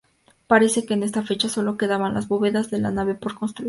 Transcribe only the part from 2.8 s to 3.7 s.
nave por construir.